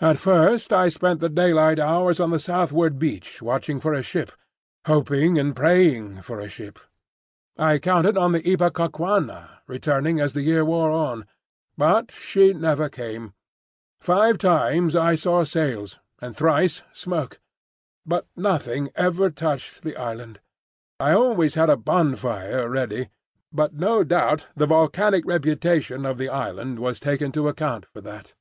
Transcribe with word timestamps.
At 0.00 0.18
first 0.20 0.72
I 0.72 0.88
spent 0.88 1.18
the 1.18 1.28
daylight 1.28 1.80
hours 1.80 2.20
on 2.20 2.30
the 2.30 2.38
southward 2.38 3.00
beach 3.00 3.42
watching 3.42 3.80
for 3.80 3.94
a 3.94 4.00
ship, 4.04 4.30
hoping 4.86 5.40
and 5.40 5.56
praying 5.56 6.20
for 6.20 6.38
a 6.38 6.48
ship. 6.48 6.78
I 7.58 7.80
counted 7.80 8.16
on 8.16 8.30
the 8.30 8.42
Ipecacuanha 8.44 9.58
returning 9.66 10.20
as 10.20 10.34
the 10.34 10.42
year 10.42 10.64
wore 10.64 10.92
on; 10.92 11.26
but 11.76 12.12
she 12.12 12.52
never 12.54 12.88
came. 12.88 13.34
Five 13.98 14.38
times 14.38 14.94
I 14.94 15.16
saw 15.16 15.42
sails, 15.42 15.98
and 16.20 16.36
thrice 16.36 16.82
smoke; 16.92 17.40
but 18.06 18.28
nothing 18.36 18.90
ever 18.94 19.30
touched 19.30 19.82
the 19.82 19.96
island. 19.96 20.38
I 21.00 21.10
always 21.10 21.54
had 21.54 21.70
a 21.70 21.76
bonfire 21.76 22.68
ready, 22.70 23.08
but 23.52 23.74
no 23.74 24.04
doubt 24.04 24.46
the 24.54 24.66
volcanic 24.66 25.24
reputation 25.26 26.06
of 26.06 26.18
the 26.18 26.28
island 26.28 26.78
was 26.78 27.00
taken 27.00 27.32
to 27.32 27.48
account 27.48 27.84
for 27.86 28.00
that. 28.02 28.34